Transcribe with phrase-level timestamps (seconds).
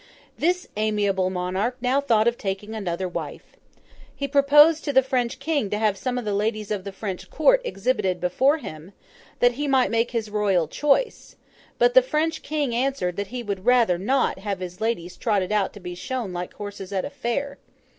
[0.35, 3.55] This amiable monarch now thought of taking another wife.
[4.15, 7.29] He proposed to the French King to have some of the ladies of the French
[7.29, 8.93] Court exhibited before him,
[9.41, 11.35] that he might make his Royal choice;
[11.77, 15.71] but the French King answered that he would rather not have his ladies trotted out
[15.73, 17.59] to be shown like horses at a fair.